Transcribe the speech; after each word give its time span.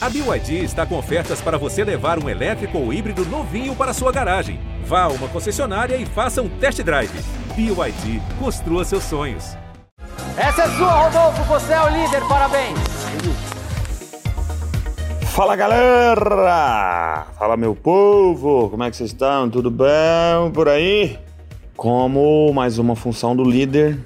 A 0.00 0.08
BYD 0.08 0.62
está 0.62 0.86
com 0.86 0.96
ofertas 0.96 1.40
para 1.40 1.58
você 1.58 1.82
levar 1.82 2.22
um 2.22 2.28
elétrico 2.28 2.78
ou 2.78 2.92
híbrido 2.92 3.26
novinho 3.26 3.74
para 3.74 3.92
sua 3.92 4.12
garagem. 4.12 4.60
Vá 4.84 5.02
a 5.02 5.08
uma 5.08 5.26
concessionária 5.26 5.96
e 5.96 6.06
faça 6.06 6.40
um 6.40 6.48
test 6.48 6.80
drive. 6.84 7.10
BYD, 7.56 8.22
construa 8.38 8.84
seus 8.84 9.02
sonhos. 9.02 9.56
Essa 10.36 10.62
é 10.62 10.68
sua, 10.68 10.92
Rodolfo, 10.92 11.42
você 11.42 11.72
é 11.72 11.82
o 11.82 11.88
líder, 11.88 12.22
parabéns! 12.28 12.78
Fala 15.32 15.56
galera! 15.56 17.26
Fala 17.36 17.56
meu 17.56 17.74
povo! 17.74 18.70
Como 18.70 18.84
é 18.84 18.90
que 18.92 18.96
vocês 18.96 19.10
estão? 19.10 19.50
Tudo 19.50 19.68
bem 19.68 20.52
por 20.54 20.68
aí? 20.68 21.18
Como 21.76 22.52
mais 22.54 22.78
uma 22.78 22.94
função 22.94 23.34
do 23.34 23.42
líder, 23.42 23.98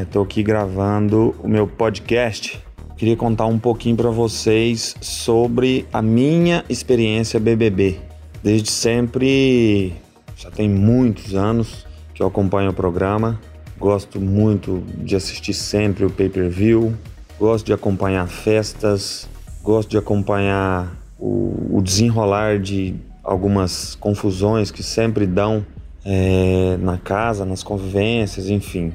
estou 0.00 0.22
é, 0.22 0.24
aqui 0.24 0.42
gravando 0.42 1.34
o 1.42 1.48
meu 1.48 1.66
podcast 1.66 2.58
queria 3.00 3.16
contar 3.16 3.46
um 3.46 3.58
pouquinho 3.58 3.96
para 3.96 4.10
vocês 4.10 4.94
sobre 5.00 5.86
a 5.90 6.02
minha 6.02 6.62
experiência 6.68 7.40
BBB. 7.40 7.98
Desde 8.42 8.70
sempre, 8.70 9.94
já 10.36 10.50
tem 10.50 10.68
muitos 10.68 11.34
anos 11.34 11.86
que 12.14 12.22
eu 12.22 12.26
acompanho 12.26 12.68
o 12.68 12.74
programa. 12.74 13.40
Gosto 13.78 14.20
muito 14.20 14.82
de 14.98 15.16
assistir 15.16 15.54
sempre 15.54 16.04
o 16.04 16.10
pay-per-view. 16.10 16.94
Gosto 17.38 17.64
de 17.64 17.72
acompanhar 17.72 18.28
festas. 18.28 19.26
Gosto 19.62 19.88
de 19.88 19.96
acompanhar 19.96 20.94
o, 21.18 21.78
o 21.78 21.80
desenrolar 21.82 22.58
de 22.58 22.94
algumas 23.24 23.94
confusões 23.94 24.70
que 24.70 24.82
sempre 24.82 25.26
dão 25.26 25.64
é, 26.04 26.76
na 26.78 26.98
casa, 26.98 27.46
nas 27.46 27.62
convivências, 27.62 28.50
enfim. 28.50 28.92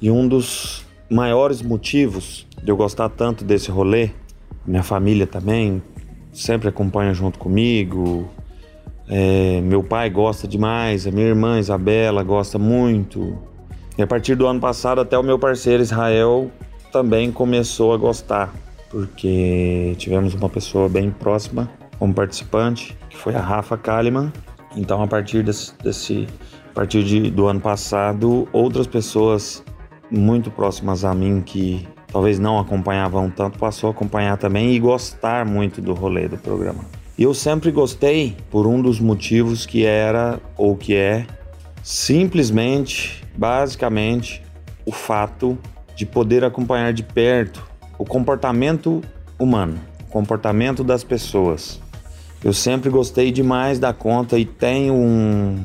E 0.00 0.10
um 0.10 0.26
dos 0.26 0.86
maiores 1.12 1.62
motivos 1.62 2.46
de 2.62 2.70
eu 2.70 2.76
gostar 2.76 3.08
tanto 3.08 3.44
desse 3.44 3.70
rolê, 3.70 4.10
minha 4.66 4.82
família 4.82 5.26
também 5.26 5.82
sempre 6.32 6.68
acompanha 6.68 7.12
junto 7.12 7.38
comigo. 7.38 8.28
É, 9.08 9.60
meu 9.60 9.82
pai 9.82 10.08
gosta 10.08 10.48
demais, 10.48 11.06
a 11.06 11.10
minha 11.10 11.26
irmã 11.26 11.58
Isabela 11.58 12.22
gosta 12.22 12.58
muito. 12.58 13.38
E 13.98 14.02
a 14.02 14.06
partir 14.06 14.34
do 14.34 14.46
ano 14.46 14.60
passado, 14.60 15.00
até 15.00 15.18
o 15.18 15.22
meu 15.22 15.38
parceiro 15.38 15.82
Israel 15.82 16.50
também 16.90 17.30
começou 17.30 17.92
a 17.92 17.96
gostar, 17.96 18.54
porque 18.90 19.94
tivemos 19.98 20.34
uma 20.34 20.48
pessoa 20.48 20.88
bem 20.88 21.10
próxima 21.10 21.68
como 21.98 22.14
participante, 22.14 22.96
que 23.10 23.16
foi 23.16 23.34
a 23.34 23.40
Rafa 23.40 23.76
Kalimann. 23.76 24.32
Então, 24.76 25.02
a 25.02 25.06
partir 25.06 25.42
desse, 25.42 25.72
desse 25.82 26.26
a 26.70 26.74
partir 26.74 27.04
de, 27.04 27.30
do 27.30 27.46
ano 27.46 27.60
passado, 27.60 28.48
outras 28.52 28.86
pessoas 28.86 29.62
muito 30.12 30.50
próximas 30.50 31.04
a 31.04 31.14
mim 31.14 31.40
que 31.40 31.88
talvez 32.06 32.38
não 32.38 32.58
acompanhavam 32.58 33.30
tanto, 33.30 33.58
passou 33.58 33.88
a 33.88 33.90
acompanhar 33.90 34.36
também 34.36 34.72
e 34.74 34.78
gostar 34.78 35.46
muito 35.46 35.80
do 35.80 35.94
rolê 35.94 36.28
do 36.28 36.36
programa. 36.36 36.84
E 37.16 37.22
eu 37.22 37.32
sempre 37.32 37.70
gostei 37.70 38.36
por 38.50 38.66
um 38.66 38.80
dos 38.80 39.00
motivos 39.00 39.64
que 39.64 39.84
era 39.84 40.38
ou 40.56 40.76
que 40.76 40.94
é 40.94 41.26
simplesmente, 41.82 43.24
basicamente, 43.36 44.42
o 44.84 44.92
fato 44.92 45.58
de 45.96 46.04
poder 46.04 46.44
acompanhar 46.44 46.92
de 46.92 47.02
perto 47.02 47.66
o 47.98 48.04
comportamento 48.04 49.02
humano, 49.38 49.78
o 50.00 50.10
comportamento 50.10 50.82
das 50.82 51.04
pessoas. 51.04 51.80
Eu 52.42 52.52
sempre 52.52 52.90
gostei 52.90 53.30
demais 53.30 53.78
da 53.78 53.92
conta 53.92 54.38
e 54.38 54.44
tenho 54.44 54.94
um, 54.94 55.64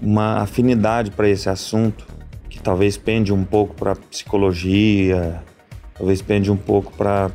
uma 0.00 0.42
afinidade 0.42 1.10
para 1.10 1.28
esse 1.28 1.48
assunto 1.48 2.06
talvez 2.64 2.96
pende 2.96 3.32
um 3.32 3.44
pouco 3.44 3.74
para 3.74 3.94
psicologia, 3.94 5.42
talvez 5.96 6.22
pende 6.22 6.50
um 6.50 6.56
pouco 6.56 6.90
para 6.94 7.30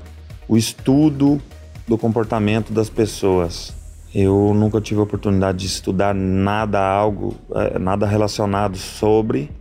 o 0.48 0.58
estudo 0.58 1.40
do 1.88 1.98
comportamento 1.98 2.74
das 2.74 2.90
pessoas. 2.90 3.74
Eu 4.14 4.54
nunca 4.56 4.82
tive 4.82 5.00
a 5.00 5.04
oportunidade 5.04 5.60
de 5.60 5.68
estudar 5.68 6.16
nada 6.16 6.80
algo, 6.82 7.36
eh, 7.56 7.78
nada 7.78 8.08
relacionado 8.08 8.76
sobre, 8.76 9.52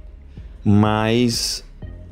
mas 0.65 1.63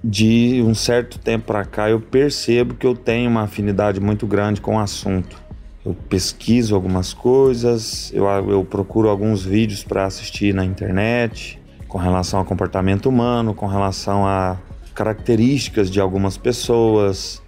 de 0.05 0.63
um 0.63 0.75
certo 0.75 1.19
tempo 1.19 1.47
para 1.47 1.65
cá 1.65 1.89
eu 1.89 1.99
percebo 1.99 2.75
que 2.75 2.87
eu 2.87 2.95
tenho 2.95 3.31
uma 3.31 3.43
afinidade 3.43 3.99
muito 4.01 4.27
grande 4.27 4.61
com 4.61 4.77
o 4.77 4.79
assunto. 4.79 5.43
Eu 5.83 5.95
pesquiso 5.95 6.75
algumas 6.75 7.15
coisas, 7.15 8.13
eu, 8.13 8.27
eu 8.51 8.63
procuro 8.65 9.09
alguns 9.09 9.43
vídeos 9.43 9.83
para 9.83 10.05
assistir 10.05 10.53
na 10.53 10.65
internet 10.65 11.59
com 11.97 12.03
relação 12.03 12.41
ao 12.41 12.45
comportamento 12.45 13.09
humano, 13.09 13.55
com 13.55 13.67
relação 13.67 14.27
a 14.27 14.59
características 14.95 15.91
de 15.91 15.99
algumas 15.99 16.37
pessoas, 16.37 17.43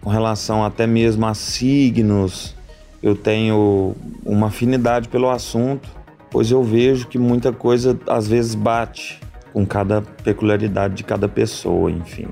com 0.00 0.08
relação 0.08 0.64
até 0.64 0.86
mesmo 0.86 1.26
a 1.26 1.34
signos. 1.34 2.54
Eu 3.02 3.16
tenho 3.16 3.96
uma 4.24 4.46
afinidade 4.46 5.08
pelo 5.08 5.28
assunto, 5.28 5.88
pois 6.30 6.52
eu 6.52 6.62
vejo 6.62 7.08
que 7.08 7.18
muita 7.18 7.52
coisa 7.52 7.98
às 8.06 8.28
vezes 8.28 8.54
bate 8.54 9.18
com 9.52 9.66
cada 9.66 10.02
peculiaridade 10.02 10.94
de 10.94 11.02
cada 11.02 11.26
pessoa, 11.26 11.90
enfim. 11.90 12.28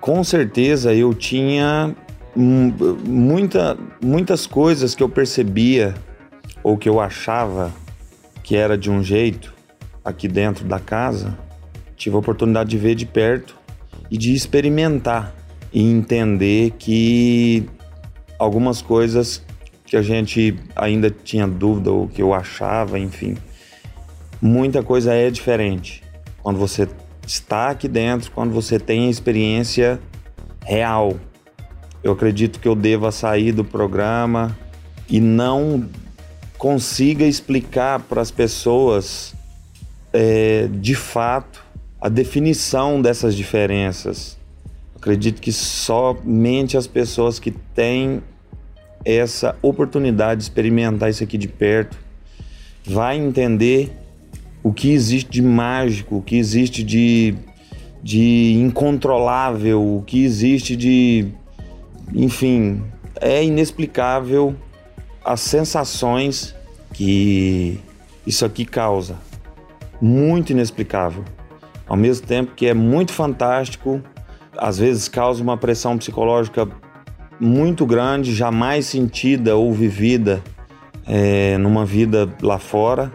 Com 0.00 0.24
certeza 0.24 0.94
eu 0.94 1.12
tinha 1.12 1.94
muita, 2.34 3.76
muitas 4.02 4.46
coisas 4.46 4.94
que 4.94 5.02
eu 5.02 5.10
percebia 5.10 5.92
ou 6.62 6.78
que 6.78 6.88
eu 6.88 6.98
achava 6.98 7.70
que 8.42 8.56
era 8.56 8.78
de 8.78 8.90
um 8.90 9.02
jeito 9.02 9.55
aqui 10.06 10.28
dentro 10.28 10.64
da 10.64 10.78
casa. 10.78 11.36
Tive 11.96 12.14
a 12.14 12.18
oportunidade 12.20 12.70
de 12.70 12.78
ver 12.78 12.94
de 12.94 13.04
perto 13.04 13.56
e 14.08 14.16
de 14.16 14.32
experimentar 14.32 15.34
e 15.72 15.82
entender 15.82 16.70
que 16.78 17.68
algumas 18.38 18.80
coisas 18.80 19.44
que 19.84 19.96
a 19.96 20.02
gente 20.02 20.56
ainda 20.76 21.10
tinha 21.10 21.46
dúvida 21.46 21.90
ou 21.90 22.06
que 22.06 22.22
eu 22.22 22.32
achava, 22.32 22.98
enfim, 22.98 23.36
muita 24.40 24.82
coisa 24.82 25.12
é 25.12 25.30
diferente 25.30 26.02
quando 26.42 26.58
você 26.58 26.88
está 27.26 27.70
aqui 27.70 27.88
dentro, 27.88 28.30
quando 28.30 28.52
você 28.52 28.78
tem 28.78 29.08
a 29.08 29.10
experiência 29.10 29.98
real. 30.64 31.16
Eu 32.02 32.12
acredito 32.12 32.60
que 32.60 32.68
eu 32.68 32.76
deva 32.76 33.10
sair 33.10 33.50
do 33.50 33.64
programa 33.64 34.56
e 35.08 35.20
não 35.20 35.88
consiga 36.56 37.24
explicar 37.24 38.00
para 38.00 38.22
as 38.22 38.30
pessoas 38.30 39.35
é, 40.16 40.66
de 40.72 40.94
fato 40.94 41.62
a 42.00 42.08
definição 42.08 43.02
dessas 43.02 43.34
diferenças. 43.34 44.38
Acredito 44.96 45.42
que 45.42 45.52
somente 45.52 46.74
as 46.76 46.86
pessoas 46.86 47.38
que 47.38 47.50
têm 47.50 48.22
essa 49.04 49.54
oportunidade 49.60 50.38
de 50.38 50.44
experimentar 50.44 51.10
isso 51.10 51.22
aqui 51.22 51.36
de 51.36 51.48
perto 51.48 51.98
vai 52.82 53.18
entender 53.18 53.92
o 54.62 54.72
que 54.72 54.90
existe 54.90 55.30
de 55.30 55.42
mágico, 55.42 56.16
o 56.16 56.22
que 56.22 56.36
existe 56.36 56.82
de, 56.82 57.34
de 58.02 58.54
incontrolável, 58.54 59.96
o 59.96 60.02
que 60.02 60.24
existe 60.24 60.74
de. 60.74 61.26
Enfim, 62.14 62.82
é 63.20 63.44
inexplicável 63.44 64.56
as 65.22 65.40
sensações 65.40 66.54
que 66.94 67.78
isso 68.26 68.44
aqui 68.44 68.64
causa. 68.64 69.25
Muito 70.00 70.50
inexplicável 70.50 71.24
ao 71.88 71.96
mesmo 71.96 72.26
tempo 72.26 72.52
que 72.54 72.66
é 72.66 72.74
muito 72.74 73.12
fantástico, 73.12 74.02
às 74.56 74.78
vezes 74.78 75.08
causa 75.08 75.42
uma 75.42 75.56
pressão 75.56 75.96
psicológica 75.96 76.68
muito 77.38 77.86
grande, 77.86 78.34
jamais 78.34 78.86
sentida 78.86 79.56
ou 79.56 79.72
vivida 79.72 80.42
é, 81.06 81.56
numa 81.58 81.84
vida 81.84 82.28
lá 82.42 82.58
fora. 82.58 83.12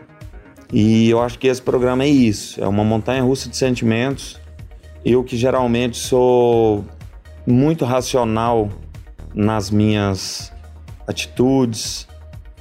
E 0.72 1.10
eu 1.10 1.22
acho 1.22 1.38
que 1.38 1.48
esse 1.48 1.62
programa 1.62 2.04
é 2.04 2.08
isso, 2.08 2.64
é 2.64 2.68
uma 2.68 2.84
montanha 2.84 3.22
russa 3.22 3.50
de 3.50 3.58
sentimentos. 3.58 4.40
Eu 5.04 5.24
que 5.24 5.36
geralmente 5.36 5.98
sou 5.98 6.86
muito 7.46 7.84
racional 7.84 8.70
nas 9.34 9.70
minhas 9.70 10.54
atitudes, 11.08 12.08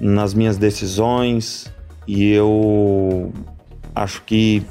nas 0.00 0.34
minhas 0.34 0.56
decisões, 0.56 1.70
e 2.08 2.32
eu 2.32 3.32
acho 3.94 4.22
que 4.22 4.62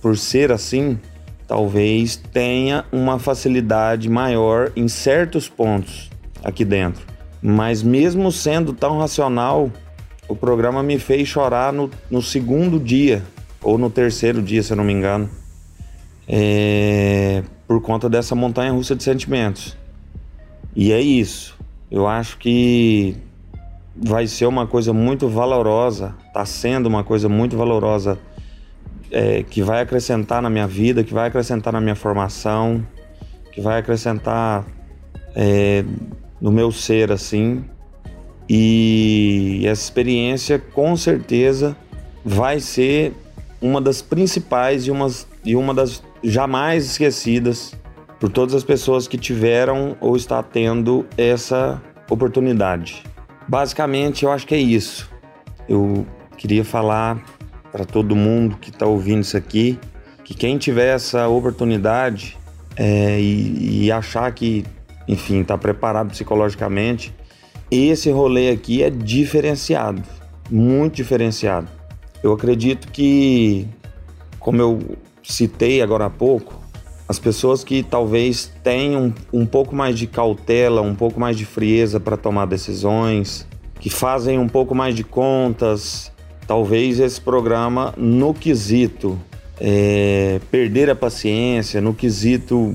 por 0.00 0.16
ser 0.16 0.52
assim, 0.52 0.98
talvez 1.46 2.16
tenha 2.16 2.84
uma 2.92 3.18
facilidade 3.18 4.08
maior 4.08 4.70
em 4.76 4.88
certos 4.88 5.48
pontos 5.48 6.10
aqui 6.42 6.64
dentro. 6.64 7.04
Mas 7.42 7.82
mesmo 7.82 8.30
sendo 8.30 8.72
tão 8.72 8.98
racional, 8.98 9.70
o 10.28 10.36
programa 10.36 10.82
me 10.82 10.98
fez 10.98 11.28
chorar 11.28 11.72
no, 11.72 11.90
no 12.10 12.22
segundo 12.22 12.78
dia, 12.78 13.22
ou 13.62 13.78
no 13.78 13.90
terceiro 13.90 14.42
dia, 14.42 14.62
se 14.62 14.72
eu 14.72 14.76
não 14.76 14.84
me 14.84 14.92
engano, 14.92 15.28
é, 16.26 17.42
por 17.66 17.80
conta 17.80 18.08
dessa 18.08 18.34
montanha 18.34 18.72
russa 18.72 18.94
de 18.94 19.02
sentimentos. 19.02 19.76
E 20.76 20.92
é 20.92 21.00
isso. 21.00 21.56
Eu 21.90 22.06
acho 22.06 22.38
que 22.38 23.16
vai 23.96 24.26
ser 24.26 24.46
uma 24.46 24.66
coisa 24.66 24.92
muito 24.92 25.28
valorosa, 25.28 26.14
está 26.26 26.44
sendo 26.44 26.86
uma 26.86 27.02
coisa 27.02 27.28
muito 27.28 27.56
valorosa 27.56 28.18
é, 29.10 29.42
que 29.42 29.62
vai 29.62 29.80
acrescentar 29.82 30.42
na 30.42 30.50
minha 30.50 30.66
vida, 30.66 31.02
que 31.02 31.14
vai 31.14 31.28
acrescentar 31.28 31.72
na 31.72 31.80
minha 31.80 31.94
formação, 31.94 32.84
que 33.52 33.60
vai 33.60 33.78
acrescentar 33.78 34.64
é, 35.34 35.84
no 36.40 36.50
meu 36.50 36.70
ser 36.70 37.10
assim. 37.12 37.64
E 38.48 39.62
essa 39.66 39.82
experiência 39.82 40.58
com 40.58 40.96
certeza 40.96 41.76
vai 42.24 42.60
ser 42.60 43.12
uma 43.60 43.80
das 43.80 44.00
principais 44.00 44.86
e, 44.86 44.90
umas, 44.90 45.26
e 45.44 45.54
uma 45.56 45.74
das 45.74 46.02
jamais 46.22 46.84
esquecidas 46.86 47.74
por 48.18 48.30
todas 48.30 48.54
as 48.54 48.64
pessoas 48.64 49.06
que 49.06 49.16
tiveram 49.16 49.96
ou 50.00 50.16
está 50.16 50.42
tendo 50.42 51.06
essa 51.16 51.80
oportunidade. 52.10 53.02
Basicamente, 53.46 54.24
eu 54.24 54.32
acho 54.32 54.46
que 54.46 54.54
é 54.54 54.58
isso. 54.58 55.10
Eu 55.68 56.06
queria 56.36 56.64
falar 56.64 57.22
para 57.70 57.84
todo 57.84 58.16
mundo 58.16 58.56
que 58.56 58.70
está 58.70 58.86
ouvindo 58.86 59.22
isso 59.22 59.36
aqui 59.36 59.78
que 60.28 60.34
quem 60.34 60.58
tiver 60.58 60.94
essa 60.94 61.26
oportunidade 61.26 62.36
é, 62.76 63.18
e, 63.18 63.84
e 63.84 63.90
achar 63.90 64.30
que, 64.30 64.62
enfim, 65.08 65.40
está 65.40 65.56
preparado 65.56 66.10
psicologicamente, 66.10 67.14
esse 67.70 68.10
rolê 68.10 68.50
aqui 68.50 68.82
é 68.82 68.90
diferenciado, 68.90 70.02
muito 70.50 70.96
diferenciado. 70.96 71.66
Eu 72.22 72.34
acredito 72.34 72.92
que, 72.92 73.66
como 74.38 74.60
eu 74.60 74.78
citei 75.22 75.80
agora 75.80 76.04
há 76.04 76.10
pouco, 76.10 76.60
as 77.08 77.18
pessoas 77.18 77.64
que 77.64 77.82
talvez 77.82 78.52
tenham 78.62 79.14
um 79.32 79.46
pouco 79.46 79.74
mais 79.74 79.98
de 79.98 80.06
cautela, 80.06 80.82
um 80.82 80.94
pouco 80.94 81.18
mais 81.18 81.38
de 81.38 81.46
frieza 81.46 81.98
para 81.98 82.18
tomar 82.18 82.44
decisões, 82.44 83.48
que 83.80 83.88
fazem 83.88 84.38
um 84.38 84.46
pouco 84.46 84.74
mais 84.74 84.94
de 84.94 85.04
contas, 85.04 86.12
talvez 86.48 86.98
esse 86.98 87.20
programa, 87.20 87.92
no 87.98 88.32
quesito 88.32 89.20
é, 89.60 90.40
perder 90.50 90.88
a 90.88 90.96
paciência, 90.96 91.78
no 91.78 91.92
quesito, 91.92 92.74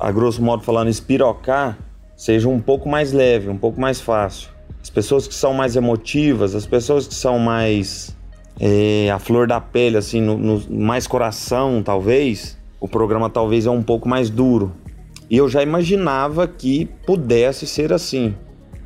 a 0.00 0.10
grosso 0.10 0.42
modo 0.42 0.64
falando, 0.64 0.88
espirocar, 0.88 1.78
seja 2.16 2.48
um 2.48 2.60
pouco 2.60 2.88
mais 2.88 3.12
leve, 3.12 3.48
um 3.48 3.56
pouco 3.56 3.80
mais 3.80 4.00
fácil. 4.00 4.48
As 4.82 4.90
pessoas 4.90 5.28
que 5.28 5.34
são 5.34 5.54
mais 5.54 5.76
emotivas, 5.76 6.56
as 6.56 6.66
pessoas 6.66 7.06
que 7.06 7.14
são 7.14 7.38
mais 7.38 8.14
é, 8.58 9.08
a 9.10 9.18
flor 9.20 9.46
da 9.46 9.60
pele, 9.60 9.96
assim, 9.96 10.20
no, 10.20 10.36
no, 10.36 10.62
mais 10.68 11.06
coração, 11.06 11.82
talvez, 11.84 12.58
o 12.80 12.88
programa 12.88 13.30
talvez 13.30 13.64
é 13.64 13.70
um 13.70 13.82
pouco 13.82 14.08
mais 14.08 14.28
duro. 14.28 14.72
E 15.30 15.36
eu 15.36 15.48
já 15.48 15.62
imaginava 15.62 16.48
que 16.48 16.86
pudesse 17.06 17.64
ser 17.64 17.92
assim. 17.92 18.34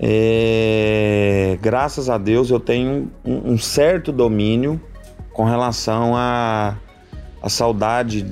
É, 0.00 1.58
graças 1.60 2.08
a 2.08 2.16
Deus 2.18 2.50
eu 2.50 2.60
tenho 2.60 3.10
um, 3.24 3.52
um 3.52 3.58
certo 3.58 4.12
domínio 4.12 4.80
com 5.32 5.44
relação 5.44 6.14
a 6.14 6.76
a 7.42 7.48
saudade 7.48 8.26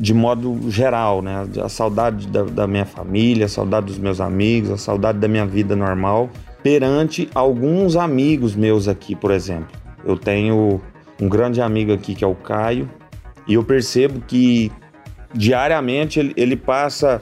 de 0.00 0.14
modo 0.14 0.70
geral, 0.70 1.20
né? 1.22 1.46
A 1.62 1.68
saudade 1.68 2.28
da, 2.28 2.44
da, 2.44 2.66
minha 2.66 2.86
família, 2.86 3.46
a 3.46 3.48
saudade 3.48 3.86
dos 3.86 3.98
meus 3.98 4.20
amigos, 4.20 4.70
a 4.70 4.76
saudade 4.76 5.18
da 5.18 5.26
minha 5.26 5.44
vida 5.44 5.74
normal, 5.74 6.30
perante 6.62 7.28
alguns 7.34 7.96
amigos 7.96 8.54
meus 8.54 8.86
aqui, 8.86 9.16
por 9.16 9.32
exemplo. 9.32 9.76
Eu 10.04 10.16
tenho 10.16 10.80
um 11.20 11.28
grande 11.28 11.60
amigo 11.60 11.92
aqui 11.92 12.14
que 12.14 12.22
é 12.22 12.26
o 12.26 12.34
Caio, 12.34 12.88
e 13.46 13.54
eu 13.54 13.64
percebo 13.64 14.20
que 14.20 14.70
diariamente 15.34 16.20
ele, 16.20 16.32
ele 16.36 16.56
passa 16.56 17.20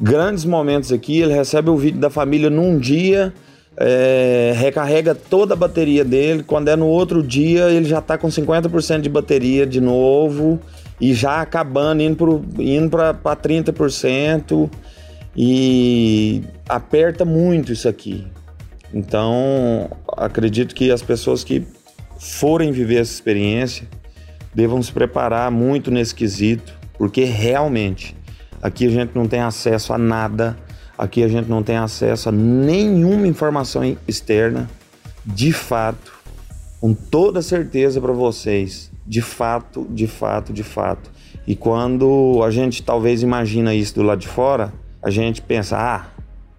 grandes 0.00 0.44
momentos 0.44 0.92
aqui, 0.92 1.20
ele 1.20 1.32
recebe 1.32 1.70
o 1.70 1.76
vídeo 1.76 2.00
da 2.00 2.10
família 2.10 2.50
num 2.50 2.78
dia 2.78 3.32
é, 3.80 4.52
recarrega 4.56 5.14
toda 5.14 5.54
a 5.54 5.56
bateria 5.56 6.04
dele. 6.04 6.42
Quando 6.42 6.68
é 6.68 6.76
no 6.76 6.86
outro 6.86 7.22
dia, 7.22 7.70
ele 7.70 7.88
já 7.88 8.00
está 8.00 8.18
com 8.18 8.28
50% 8.28 9.00
de 9.00 9.08
bateria 9.08 9.64
de 9.64 9.80
novo 9.80 10.60
e 11.00 11.14
já 11.14 11.40
acabando, 11.40 12.02
indo 12.02 12.16
para 12.16 12.40
indo 12.58 12.90
30% 12.90 14.68
e 15.36 16.42
aperta 16.68 17.24
muito 17.24 17.72
isso 17.72 17.88
aqui. 17.88 18.26
Então, 18.92 19.88
acredito 20.16 20.74
que 20.74 20.90
as 20.90 21.02
pessoas 21.02 21.44
que 21.44 21.64
forem 22.18 22.72
viver 22.72 22.96
essa 22.96 23.12
experiência 23.12 23.86
devam 24.52 24.82
se 24.82 24.90
preparar 24.90 25.52
muito 25.52 25.88
nesse 25.88 26.12
quesito, 26.12 26.74
porque 26.96 27.22
realmente 27.22 28.16
aqui 28.62 28.86
a 28.86 28.90
gente 28.90 29.14
não 29.14 29.26
tem 29.26 29.40
acesso 29.40 29.92
a 29.92 29.98
nada 29.98 30.56
Aqui 30.98 31.22
a 31.22 31.28
gente 31.28 31.48
não 31.48 31.62
tem 31.62 31.76
acesso 31.76 32.28
a 32.28 32.32
nenhuma 32.32 33.28
informação 33.28 33.96
externa. 34.08 34.68
De 35.24 35.52
fato, 35.52 36.12
com 36.80 36.92
toda 36.92 37.40
certeza 37.40 38.00
para 38.00 38.12
vocês, 38.12 38.90
de 39.06 39.22
fato, 39.22 39.86
de 39.88 40.08
fato, 40.08 40.52
de 40.52 40.64
fato. 40.64 41.08
E 41.46 41.54
quando 41.54 42.42
a 42.44 42.50
gente 42.50 42.82
talvez 42.82 43.22
imagina 43.22 43.72
isso 43.74 43.94
do 43.94 44.02
lado 44.02 44.18
de 44.18 44.26
fora, 44.26 44.72
a 45.00 45.08
gente 45.08 45.40
pensa, 45.40 45.76
ah, 45.78 46.06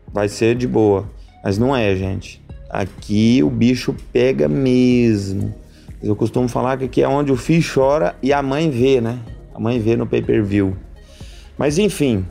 vai 0.07 0.29
ser 0.29 0.55
de 0.55 0.67
boa. 0.67 1.05
Mas 1.43 1.57
não 1.57 1.75
é, 1.75 1.93
gente. 1.95 2.41
Aqui 2.69 3.43
o 3.43 3.49
bicho 3.49 3.93
pega 4.13 4.47
mesmo. 4.47 5.53
Eu 6.01 6.15
costumo 6.15 6.47
falar 6.47 6.77
que 6.77 6.85
aqui 6.85 7.01
é 7.01 7.07
onde 7.09 7.29
o 7.29 7.35
filho 7.35 7.65
chora 7.73 8.15
e 8.23 8.31
a 8.31 8.41
mãe 8.41 8.69
vê, 8.69 9.01
né? 9.01 9.19
A 9.53 9.59
mãe 9.59 9.79
vê 9.79 9.97
no 9.97 10.07
pay-per-view. 10.07 10.77
Mas 11.59 11.77
enfim, 11.77 12.25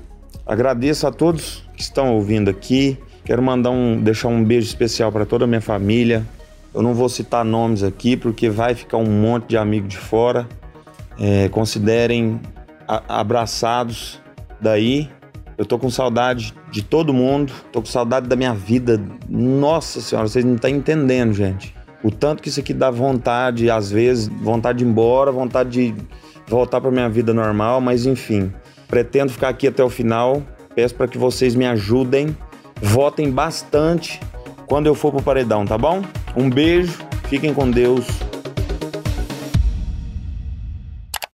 agradeço 0.47 1.07
a 1.07 1.13
todos 1.13 1.63
que 1.77 1.83
estão 1.83 2.15
ouvindo 2.15 2.49
aqui. 2.49 2.97
Quero 3.27 3.43
mandar 3.43 3.69
um, 3.69 4.01
deixar 4.01 4.29
um 4.29 4.43
beijo 4.43 4.67
especial 4.67 5.13
para 5.13 5.27
toda 5.27 5.45
a 5.45 5.47
minha 5.47 5.61
família. 5.61 6.27
Eu 6.75 6.81
não 6.81 6.95
vou 6.95 7.11
citar 7.11 7.45
nomes 7.45 7.83
aqui 7.83 8.17
porque 8.17 8.49
vai 8.49 8.75
ficar 8.75 8.97
um 8.97 9.05
monte 9.05 9.49
de 9.49 9.59
amigo 9.59 9.87
de 9.87 9.99
fora. 9.99 10.49
É, 11.21 11.47
considerem 11.51 12.41
a, 12.89 13.21
abraçados 13.21 14.19
daí. 14.63 15.11
Eu 15.59 15.67
tô 15.67 15.79
com 15.79 15.91
saudade 15.91 16.55
de 16.71 16.83
todo 16.83 17.13
mundo, 17.13 17.53
tô 17.71 17.83
com 17.83 17.87
saudade 17.87 18.29
da 18.29 18.37
minha 18.37 18.55
vida. 18.55 18.99
Nossa 19.29 20.01
senhora, 20.01 20.27
vocês 20.27 20.45
não 20.45 20.55
estão 20.55 20.71
entendendo, 20.71 21.35
gente. 21.35 21.75
O 22.03 22.11
tanto 22.11 22.43
que 22.43 22.49
isso 22.49 22.61
aqui 22.61 22.73
dá 22.73 22.91
vontade, 22.91 23.71
às 23.71 23.91
vezes, 23.91 24.29
vontade 24.41 24.79
de 24.79 24.85
ir 24.85 24.89
embora, 24.89 25.31
vontade 25.31 25.69
de 25.69 25.95
voltar 26.47 26.81
para 26.81 26.91
minha 26.91 27.11
vida 27.11 27.35
normal, 27.35 27.79
mas 27.79 28.07
enfim, 28.07 28.51
pretendo 28.89 29.31
ficar 29.31 29.51
aqui 29.51 29.69
até 29.69 29.85
o 29.85 29.91
final 29.91 30.43
peço 30.79 30.95
para 30.95 31.09
que 31.09 31.19
vocês 31.19 31.57
me 31.57 31.67
ajudem, 31.67 32.37
votem 32.81 33.33
bastante 33.33 34.21
quando 34.69 34.87
eu 34.87 34.95
for 34.95 35.11
pro 35.11 35.21
paredão, 35.21 35.65
tá 35.65 35.77
bom? 35.77 36.05
Um 36.37 36.49
beijo, 36.49 36.97
fiquem 37.29 37.53
com 37.53 37.69
Deus. 37.69 38.07